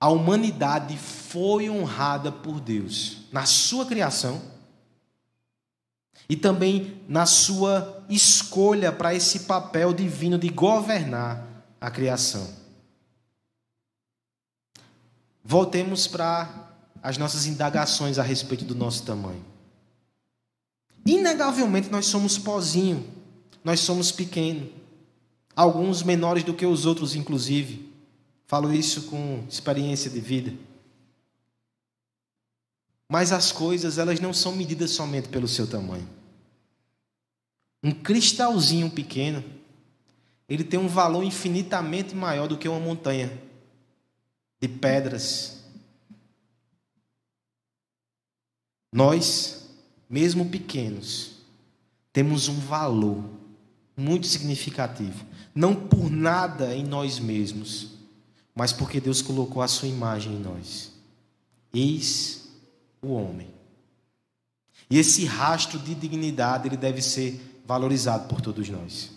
[0.00, 4.40] A humanidade foi honrada por Deus na sua criação
[6.28, 11.44] e também na sua escolha para esse papel divino de governar
[11.80, 12.48] a criação.
[15.42, 16.68] Voltemos para
[17.02, 19.44] as nossas indagações a respeito do nosso tamanho.
[21.06, 23.08] Inegavelmente nós somos pozinho,
[23.64, 24.70] nós somos pequeno,
[25.54, 27.88] alguns menores do que os outros, inclusive.
[28.46, 30.54] Falo isso com experiência de vida.
[33.08, 36.08] Mas as coisas, elas não são medidas somente pelo seu tamanho.
[37.82, 39.44] Um cristalzinho pequeno,
[40.48, 43.30] ele tem um valor infinitamente maior do que uma montanha
[44.60, 45.62] de pedras.
[48.92, 49.68] Nós,
[50.08, 51.36] mesmo pequenos,
[52.12, 53.37] temos um valor
[53.98, 57.88] muito significativo, não por nada em nós mesmos,
[58.54, 60.92] mas porque Deus colocou a sua imagem em nós.
[61.74, 62.48] Eis
[63.02, 63.48] o homem.
[64.88, 69.10] E esse rastro de dignidade ele deve ser valorizado por todos nós.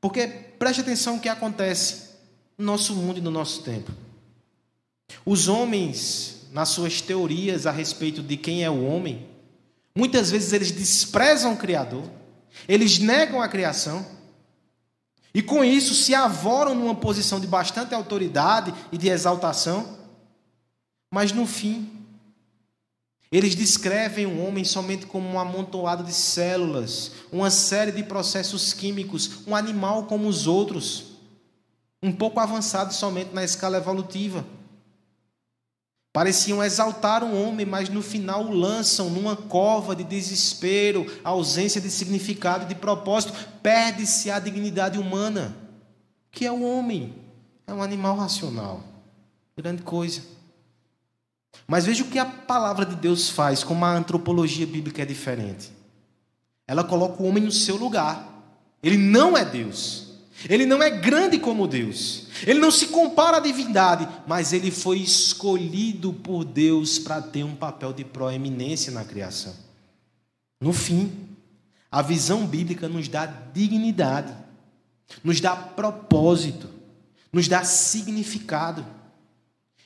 [0.00, 2.10] Porque preste atenção o que acontece
[2.56, 3.92] no nosso mundo e no nosso tempo.
[5.24, 9.26] Os homens, nas suas teorias a respeito de quem é o homem,
[9.94, 12.08] muitas vezes eles desprezam o Criador,
[12.68, 14.04] eles negam a criação,
[15.34, 19.98] e com isso se avoram numa posição de bastante autoridade e de exaltação,
[21.10, 21.92] mas no fim
[23.30, 29.46] eles descrevem o homem somente como um amontoado de células, uma série de processos químicos,
[29.46, 31.04] um animal como os outros,
[32.02, 34.44] um pouco avançado somente na escala evolutiva.
[36.16, 41.90] Pareciam exaltar o homem, mas no final o lançam numa cova de desespero, ausência de
[41.90, 45.54] significado de propósito, perde-se a dignidade humana,
[46.30, 47.14] que é o homem,
[47.66, 48.82] é um animal racional.
[49.54, 50.22] Grande coisa.
[51.68, 55.70] Mas veja o que a palavra de Deus faz, como a antropologia bíblica é diferente.
[56.66, 58.26] Ela coloca o homem no seu lugar.
[58.82, 60.05] Ele não é Deus.
[60.48, 62.26] Ele não é grande como Deus.
[62.46, 67.56] Ele não se compara à divindade, mas ele foi escolhido por Deus para ter um
[67.56, 69.54] papel de proeminência na criação.
[70.60, 71.28] No fim,
[71.90, 74.34] a visão bíblica nos dá dignidade,
[75.24, 76.68] nos dá propósito,
[77.32, 78.84] nos dá significado.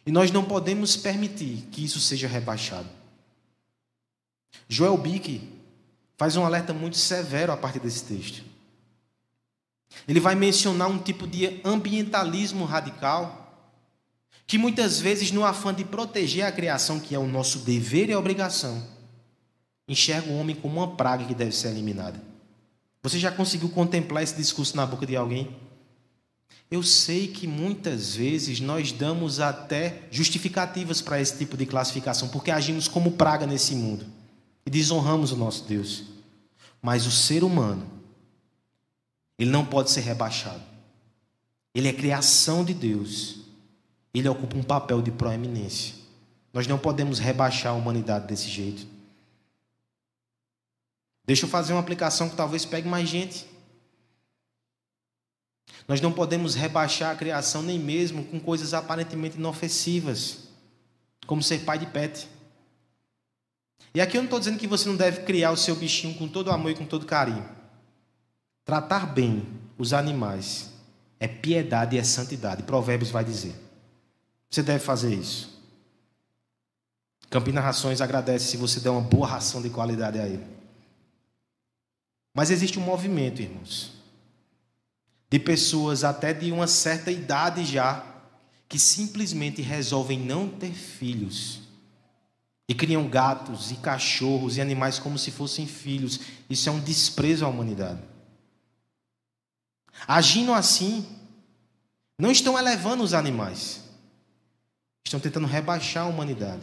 [0.04, 2.88] E nós não podemos permitir que isso seja rebaixado.
[4.68, 5.48] Joel Bick
[6.16, 8.44] faz um alerta muito severo a partir desse texto.
[10.06, 13.40] Ele vai mencionar um tipo de ambientalismo radical
[14.46, 18.16] que muitas vezes, no afã de proteger a criação, que é o nosso dever e
[18.16, 18.84] obrigação,
[19.86, 22.20] enxerga o homem como uma praga que deve ser eliminada.
[23.02, 25.56] Você já conseguiu contemplar esse discurso na boca de alguém?
[26.70, 32.50] Eu sei que muitas vezes nós damos até justificativas para esse tipo de classificação, porque
[32.50, 34.06] agimos como praga nesse mundo
[34.64, 36.04] e desonramos o nosso Deus.
[36.82, 37.86] Mas o ser humano,
[39.40, 40.60] ele não pode ser rebaixado.
[41.74, 43.38] Ele é criação de Deus.
[44.12, 45.94] Ele ocupa um papel de proeminência.
[46.52, 48.86] Nós não podemos rebaixar a humanidade desse jeito.
[51.24, 53.46] Deixa eu fazer uma aplicação que talvez pegue mais gente.
[55.88, 60.48] Nós não podemos rebaixar a criação nem mesmo com coisas aparentemente inofensivas,
[61.26, 62.28] como ser pai de pet.
[63.94, 66.28] E aqui eu não estou dizendo que você não deve criar o seu bichinho com
[66.28, 67.59] todo amor e com todo carinho.
[68.70, 69.44] Tratar bem
[69.76, 70.70] os animais
[71.18, 72.62] é piedade e é santidade.
[72.62, 73.52] Provérbios vai dizer.
[74.48, 75.60] Você deve fazer isso.
[77.28, 80.46] Campina Rações agradece se você der uma boa ração de qualidade a ele.
[82.32, 83.90] Mas existe um movimento, irmãos,
[85.28, 88.06] de pessoas até de uma certa idade já,
[88.68, 91.62] que simplesmente resolvem não ter filhos.
[92.68, 96.20] E criam gatos e cachorros e animais como se fossem filhos.
[96.48, 98.08] Isso é um desprezo à humanidade.
[100.06, 101.06] Agindo assim,
[102.18, 103.80] não estão elevando os animais,
[105.04, 106.62] estão tentando rebaixar a humanidade.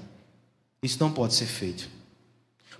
[0.81, 1.89] Isso não pode ser feito.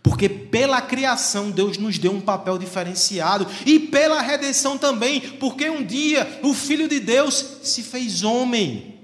[0.04, 5.84] Porque pela criação Deus nos deu um papel diferenciado e pela redenção também, porque um
[5.84, 9.00] dia o Filho de Deus se fez homem,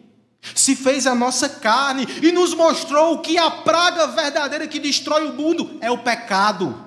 [0.56, 5.34] se fez a nossa carne e nos mostrou que a praga verdadeira que destrói o
[5.34, 6.82] mundo é o pecado.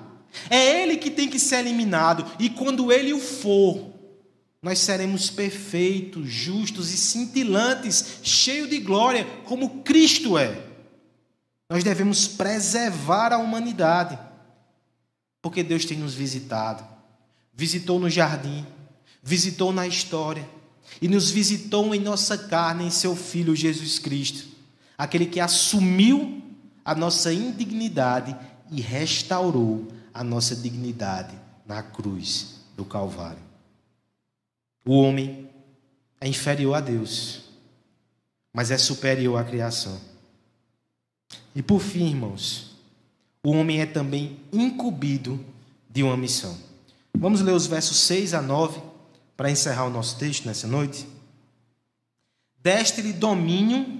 [0.49, 3.96] É ele que tem que ser eliminado e quando ele o for,
[4.61, 10.65] nós seremos perfeitos, justos e cintilantes, cheios de glória, como Cristo é.
[11.69, 14.17] Nós devemos preservar a humanidade,
[15.41, 16.85] porque Deus tem nos visitado.
[17.53, 18.65] Visitou no jardim,
[19.21, 20.47] visitou na história
[21.01, 24.47] e nos visitou em nossa carne, em seu Filho Jesus Cristo,
[24.97, 26.41] aquele que assumiu
[26.83, 28.35] a nossa indignidade
[28.71, 33.46] e restaurou a nossa dignidade na cruz do Calvário.
[34.87, 35.49] O homem
[36.21, 37.41] é inferior a Deus,
[38.53, 39.99] mas é superior à criação.
[41.53, 42.77] E por fim, irmãos,
[43.43, 45.43] o homem é também incumbido
[45.89, 46.57] de uma missão.
[47.13, 48.81] Vamos ler os versos 6 a 9
[49.35, 51.05] para encerrar o nosso texto nessa noite.
[52.63, 53.96] Deste-lhe domínio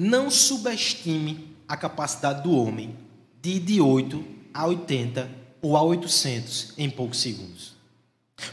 [0.00, 2.96] Não subestime a capacidade do homem
[3.42, 4.24] de ir de 8
[4.54, 5.28] a 80
[5.60, 7.76] ou a 800 em poucos segundos.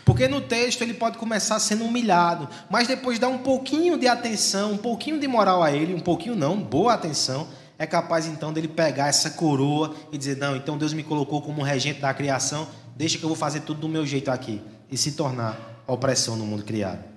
[0.04, 4.72] Porque no texto ele pode começar sendo humilhado, mas depois dá um pouquinho de atenção,
[4.72, 8.68] um pouquinho de moral a ele, um pouquinho não, boa atenção, é capaz então dele
[8.68, 13.20] pegar essa coroa e dizer: Não, então Deus me colocou como regente da criação, deixa
[13.20, 16.64] que eu vou fazer tudo do meu jeito aqui, e se tornar opressão no mundo
[16.64, 17.15] criado.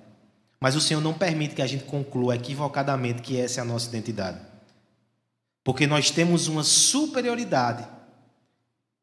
[0.59, 3.87] Mas o Senhor não permite que a gente conclua equivocadamente que essa é a nossa
[3.87, 4.39] identidade.
[5.63, 7.87] Porque nós temos uma superioridade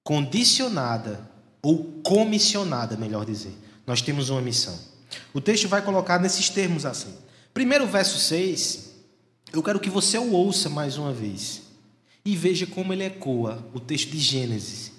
[0.03, 1.29] condicionada
[1.63, 3.57] ou comissionada, melhor dizer.
[3.87, 4.79] Nós temos uma missão.
[5.33, 7.15] O texto vai colocar nesses termos assim.
[7.55, 8.93] Primeiro verso 6,
[9.53, 11.63] eu quero que você o ouça mais uma vez
[12.25, 14.93] e veja como ele ecoa o texto de Gênesis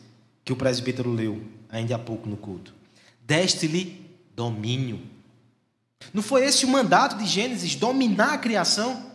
[0.43, 2.73] que o presbítero leu ainda há pouco no culto.
[3.21, 5.01] Deste-lhe domínio
[6.13, 9.11] não foi esse o mandato de Gênesis, dominar a criação?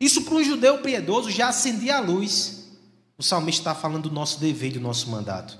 [0.00, 2.68] Isso para um judeu piedoso já acendia a luz.
[3.16, 5.58] O salmista está falando do nosso dever do nosso mandato.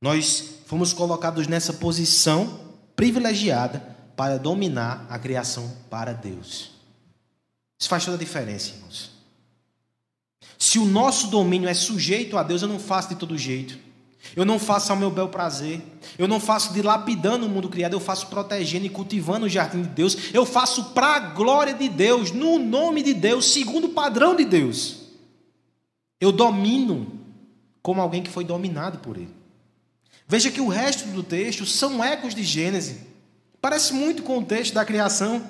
[0.00, 2.60] Nós fomos colocados nessa posição
[2.96, 3.80] privilegiada
[4.16, 6.70] para dominar a criação para Deus.
[7.78, 9.10] Isso faz toda a diferença, irmãos.
[10.58, 13.78] Se o nosso domínio é sujeito a Deus, eu não faço de todo jeito.
[14.36, 15.82] Eu não faço ao meu bel prazer.
[16.16, 17.92] Eu não faço dilapidando o mundo criado.
[17.92, 20.16] Eu faço protegendo e cultivando o jardim de Deus.
[20.32, 24.44] Eu faço para a glória de Deus, no nome de Deus, segundo o padrão de
[24.44, 25.02] Deus.
[26.20, 27.20] Eu domino
[27.82, 29.34] como alguém que foi dominado por Ele.
[30.26, 32.98] Veja que o resto do texto são ecos de Gênesis.
[33.60, 35.42] Parece muito com o texto da criação.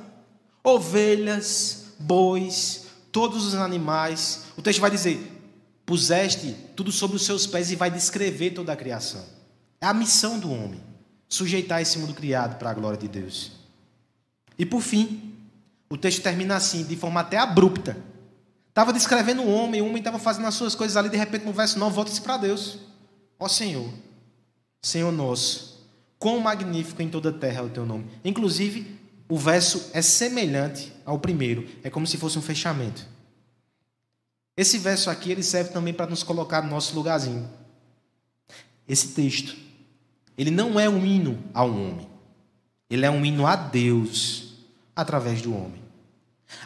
[0.65, 4.45] Ovelhas, bois, todos os animais.
[4.57, 5.32] O texto vai dizer:
[5.93, 9.23] puseste tudo sobre os seus pés e vai descrever toda a criação.
[9.79, 10.81] É a missão do homem,
[11.29, 13.53] sujeitar esse mundo criado para a glória de Deus.
[14.59, 15.35] E por fim,
[15.91, 17.95] o texto termina assim, de forma até abrupta.
[18.71, 21.53] Estava descrevendo um homem, o homem estava fazendo as suas coisas ali, de repente no
[21.53, 22.79] verso 9, volta-se para Deus.
[23.39, 23.93] Ó Senhor,
[24.81, 25.87] Senhor nosso,
[26.19, 28.07] quão magnífico em toda a terra é o teu nome.
[28.25, 33.12] Inclusive, o verso é semelhante ao primeiro, é como se fosse um fechamento.
[34.57, 37.49] Esse verso aqui ele serve também para nos colocar no nosso lugarzinho.
[38.87, 39.57] Esse texto,
[40.37, 42.09] ele não é um hino a um homem.
[42.91, 44.55] Ele é um hino a Deus
[44.95, 45.83] através do homem.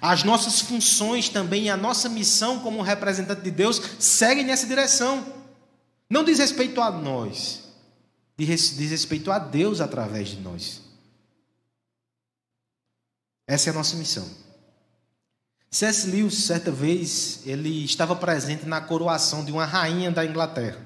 [0.01, 5.25] As nossas funções também, a nossa missão como representante de Deus seguem nessa direção.
[6.11, 7.63] Não diz respeito a nós,
[8.37, 10.83] diz respeito a Deus através de nós.
[13.47, 14.29] Essa é a nossa missão.
[15.77, 16.09] C.S.
[16.09, 20.81] Lewis, certa vez, ele estava presente na coroação de uma rainha da Inglaterra.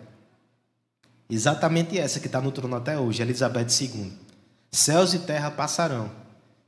[1.30, 4.12] Exatamente essa que está no trono até hoje, Elizabeth II.
[4.72, 6.10] Céus e terra passarão.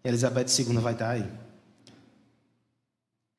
[0.04, 1.28] E Elizabeth II vai estar aí.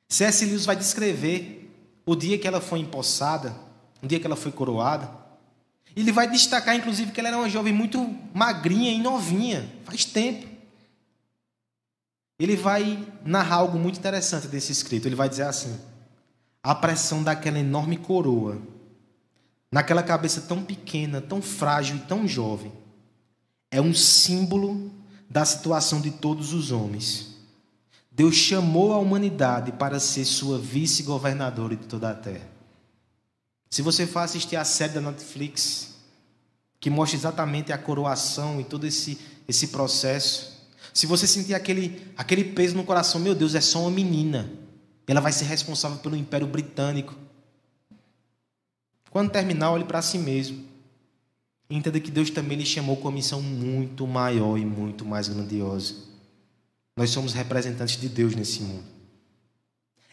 [0.10, 0.44] C.S.
[0.44, 1.74] Lewis vai descrever
[2.06, 3.56] o dia que ela foi empossada,
[4.02, 5.10] o dia que ela foi coroada.
[5.96, 10.53] Ele vai destacar, inclusive, que ela era uma jovem muito magrinha e novinha, faz tempo.
[12.40, 15.08] Ele vai narrar algo muito interessante desse escrito.
[15.08, 15.80] Ele vai dizer assim:
[16.62, 18.62] a pressão daquela enorme coroa,
[19.72, 22.72] naquela cabeça tão pequena, tão frágil e tão jovem,
[23.70, 24.92] é um símbolo
[25.30, 27.34] da situação de todos os homens.
[28.12, 32.48] Deus chamou a humanidade para ser sua vice-governadora de toda a terra.
[33.72, 35.96] Se você for assistir a série da Netflix,
[36.80, 40.53] que mostra exatamente a coroação e todo esse, esse processo,
[40.94, 44.52] se você sentir aquele, aquele peso no coração, meu Deus, é só uma menina,
[45.08, 47.16] ela vai ser responsável pelo Império Britânico.
[49.10, 50.66] Quando terminar, olhe para si mesmo.
[51.70, 55.96] Entenda que Deus também lhe chamou com uma missão muito maior e muito mais grandiosa.
[56.96, 58.84] Nós somos representantes de Deus nesse mundo.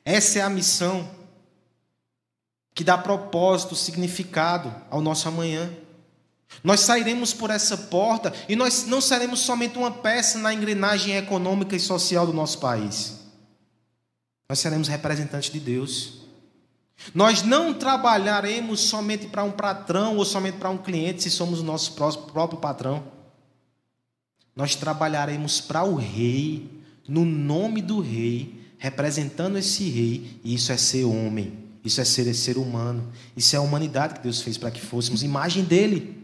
[0.04, 1.08] Essa é a missão
[2.74, 5.70] que dá propósito, significado ao nosso amanhã.
[6.62, 11.74] Nós sairemos por essa porta e nós não seremos somente uma peça na engrenagem econômica
[11.74, 13.18] e social do nosso país.
[14.48, 16.20] Nós seremos representantes de Deus.
[17.14, 21.64] Nós não trabalharemos somente para um patrão ou somente para um cliente, se somos o
[21.64, 23.04] nosso próprio patrão.
[24.54, 26.68] Nós trabalharemos para o rei,
[27.08, 32.32] no nome do rei, representando esse rei, e isso é ser homem, isso é ser
[32.34, 36.19] ser humano, isso é a humanidade que Deus fez para que fôssemos imagem dele.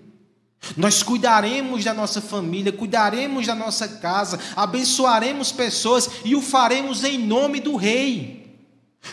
[0.77, 7.19] Nós cuidaremos da nossa família, cuidaremos da nossa casa, abençoaremos pessoas e o faremos em
[7.19, 8.57] nome do Rei.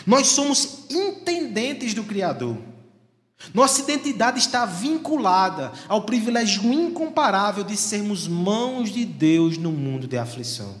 [0.06, 2.56] Nós somos intendentes do Criador.
[3.52, 10.16] Nossa identidade está vinculada ao privilégio incomparável de sermos mãos de Deus no mundo de
[10.16, 10.76] aflição.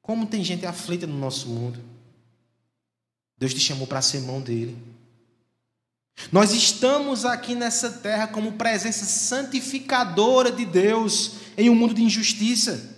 [0.00, 1.78] Como tem gente aflita no nosso mundo?
[3.36, 4.76] Deus te chamou para ser mão dele.
[6.32, 12.96] Nós estamos aqui nessa terra como presença santificadora de Deus em um mundo de injustiça.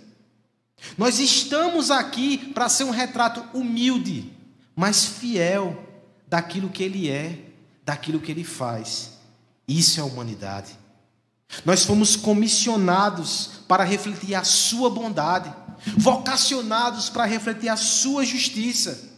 [0.97, 4.31] Nós estamos aqui para ser um retrato humilde,
[4.75, 5.85] mas fiel
[6.27, 7.39] daquilo que Ele é,
[7.83, 9.11] daquilo que Ele faz.
[9.67, 10.77] Isso é a humanidade.
[11.65, 15.53] Nós fomos comissionados para refletir a Sua bondade,
[15.97, 19.09] vocacionados para refletir a Sua justiça,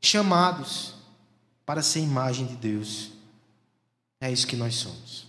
[0.00, 0.91] chamados
[1.64, 3.12] para ser imagem de Deus.
[4.20, 5.26] É isso que nós somos.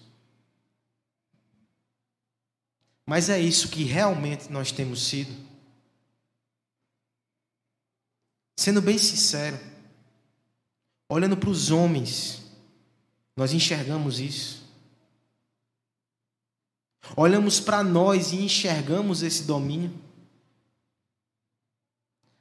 [3.06, 5.34] Mas é isso que realmente nós temos sido?
[8.56, 9.60] Sendo bem sincero,
[11.10, 12.42] olhando para os homens,
[13.36, 14.64] nós enxergamos isso.
[17.18, 19.94] Olhamos para nós e enxergamos esse domínio.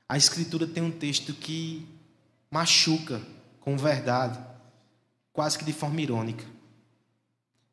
[0.09, 1.88] A Escritura tem um texto que
[2.51, 3.20] machuca
[3.63, 4.39] com verdade,
[5.33, 6.45] quase que de forma irônica.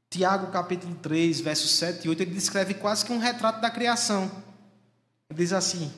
[0.09, 4.31] Tiago capítulo 3, versos 7 e 8, ele descreve quase que um retrato da criação.
[5.29, 5.91] Ele diz assim: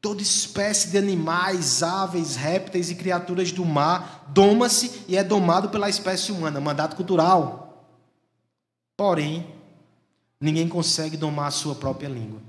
[0.00, 5.88] Toda espécie de animais, aves, répteis e criaturas do mar doma-se e é domado pela
[5.88, 7.86] espécie humana, mandato cultural.
[8.96, 9.54] Porém,
[10.38, 12.40] ninguém consegue domar a sua própria língua.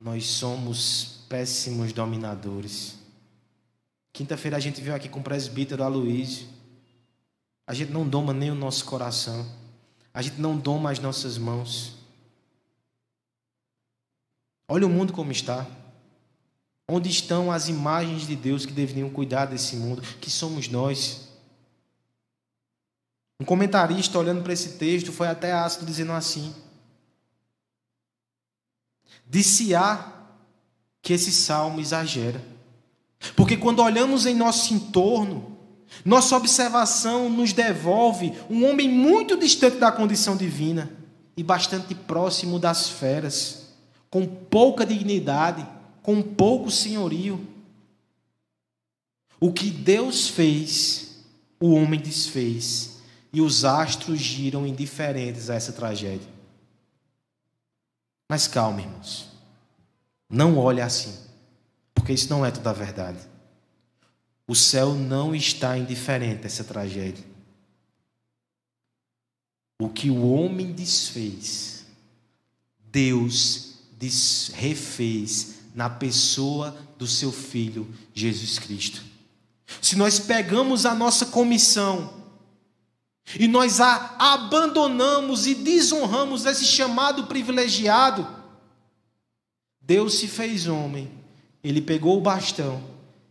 [0.00, 2.99] Nós somos péssimos dominadores.
[4.12, 6.48] Quinta-feira a gente veio aqui com o presbítero Aloysio.
[7.66, 9.46] A gente não doma nem o nosso coração.
[10.12, 11.94] A gente não doma as nossas mãos.
[14.66, 15.66] Olha o mundo como está.
[16.88, 21.28] Onde estão as imagens de Deus que deveriam cuidar desse mundo, que somos nós?
[23.38, 26.54] Um comentarista olhando para esse texto foi até ácido dizendo assim:
[29.26, 30.12] Disse-á
[31.00, 32.44] que esse salmo exagera.
[33.36, 35.58] Porque quando olhamos em nosso entorno,
[36.04, 40.90] nossa observação nos devolve um homem muito distante da condição divina
[41.36, 43.74] e bastante próximo das feras,
[44.08, 45.66] com pouca dignidade,
[46.02, 47.46] com pouco senhorio.
[49.38, 51.22] O que Deus fez,
[51.58, 53.00] o homem desfez,
[53.32, 56.28] e os astros giram indiferentes a essa tragédia.
[58.28, 59.28] Mas calma, irmãos.
[60.28, 61.29] Não olhe assim
[62.10, 63.18] porque isso não é toda a verdade.
[64.46, 67.24] O céu não está indiferente a essa tragédia.
[69.80, 71.86] O que o homem desfez,
[72.90, 73.74] Deus
[74.54, 79.04] refez na pessoa do seu filho Jesus Cristo.
[79.80, 82.24] Se nós pegamos a nossa comissão
[83.38, 88.26] e nós a abandonamos e desonramos esse chamado privilegiado,
[89.80, 91.19] Deus se fez homem,
[91.62, 92.82] ele pegou o bastão,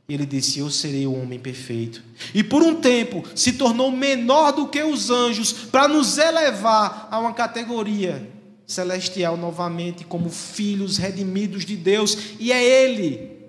[0.07, 2.03] ele disse: Eu serei o homem perfeito.
[2.33, 7.19] E por um tempo se tornou menor do que os anjos, para nos elevar a
[7.19, 8.27] uma categoria
[8.65, 13.39] celestial novamente, como filhos redimidos de Deus, e é Ele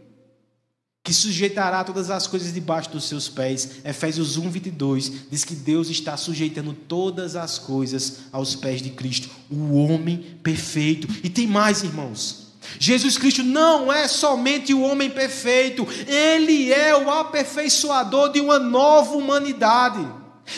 [1.03, 3.81] que sujeitará todas as coisas debaixo dos seus pés.
[3.85, 9.31] Efésios 1, 22 diz que Deus está sujeitando todas as coisas aos pés de Cristo,
[9.51, 11.09] o homem perfeito.
[11.25, 12.50] E tem mais, irmãos.
[12.79, 19.17] Jesus Cristo não é somente o homem perfeito, ele é o aperfeiçoador de uma nova
[19.17, 20.07] humanidade.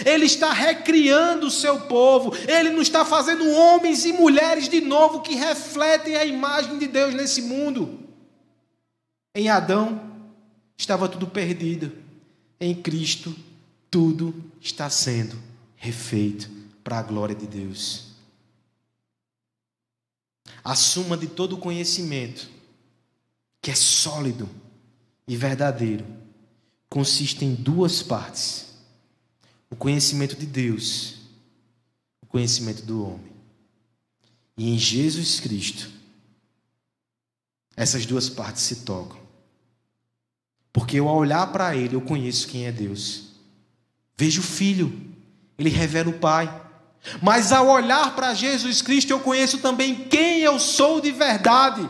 [0.07, 5.21] Ele está recriando o seu povo, ele não está fazendo homens e mulheres de novo
[5.21, 8.01] que refletem a imagem de Deus nesse mundo.
[9.35, 10.01] Em Adão,
[10.77, 11.93] estava tudo perdido.
[12.59, 13.35] Em Cristo,
[13.91, 15.37] tudo está sendo
[15.77, 16.49] refeito
[16.83, 18.12] para a glória de Deus.
[20.65, 22.49] A suma de todo o conhecimento,
[23.61, 24.49] que é sólido
[25.27, 26.07] e verdadeiro,
[26.89, 28.75] consiste em duas partes:
[29.71, 31.17] o conhecimento de Deus,
[32.21, 33.33] o conhecimento do homem.
[34.57, 35.91] E em Jesus Cristo,
[37.75, 39.21] essas duas partes se tocam.
[40.73, 43.31] Porque eu, ao olhar para Ele, eu conheço quem é Deus.
[44.17, 44.93] Vejo o Filho,
[45.59, 46.62] Ele revela o Pai.
[47.21, 51.89] Mas ao olhar para Jesus Cristo, eu conheço também quem eu sou de verdade.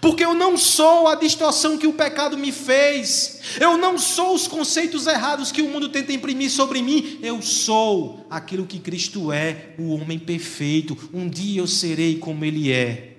[0.00, 3.40] Porque eu não sou a distorção que o pecado me fez.
[3.60, 7.18] Eu não sou os conceitos errados que o mundo tenta imprimir sobre mim.
[7.22, 10.96] Eu sou aquilo que Cristo é, o homem perfeito.
[11.12, 13.16] Um dia eu serei como Ele é.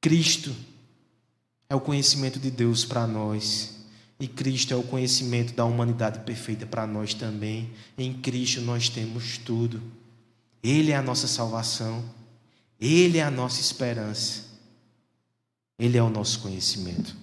[0.00, 0.54] Cristo
[1.68, 3.76] é o conhecimento de Deus para nós.
[4.20, 7.70] E Cristo é o conhecimento da humanidade perfeita para nós também.
[7.96, 9.80] Em Cristo nós temos tudo.
[10.62, 12.04] Ele é a nossa salvação.
[12.80, 14.44] Ele é a nossa esperança.
[15.78, 17.16] Ele é o nosso conhecimento.